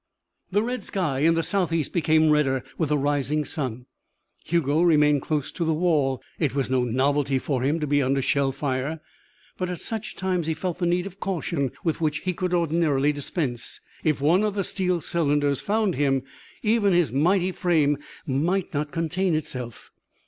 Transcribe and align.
The 0.49 0.63
red 0.63 0.83
sky 0.83 1.19
in 1.19 1.35
the 1.35 1.43
southeast 1.43 1.93
became 1.93 2.31
redder 2.31 2.63
with 2.75 2.89
the 2.89 2.97
rising 2.97 3.45
sun. 3.45 3.85
Hugo 4.43 4.81
remained 4.81 5.21
close 5.21 5.51
to 5.51 5.63
the 5.63 5.75
wall. 5.75 6.23
It 6.39 6.55
was 6.55 6.71
no 6.71 6.83
novelty 6.83 7.37
for 7.37 7.61
him 7.61 7.79
to 7.79 7.85
be 7.85 8.01
under 8.01 8.19
shell 8.19 8.51
fire. 8.51 8.99
But 9.59 9.69
at 9.69 9.79
such 9.79 10.15
times 10.15 10.47
he 10.47 10.55
felt 10.55 10.79
the 10.79 10.87
need 10.87 11.05
of 11.05 11.13
a 11.13 11.17
caution 11.17 11.69
with 11.83 12.01
which 12.01 12.21
he 12.21 12.33
could 12.33 12.51
ordinarily 12.55 13.13
dispense. 13.13 13.79
If 14.03 14.19
one 14.19 14.41
of 14.43 14.55
the 14.55 14.63
steel 14.63 15.01
cylinders 15.01 15.61
found 15.61 15.93
him, 15.93 16.23
even 16.63 16.93
his 16.93 17.11
mighty 17.13 17.51
frame 17.51 17.99
might 18.25 18.73
not 18.73 18.89
contain 18.89 19.35
itself. 19.35 19.91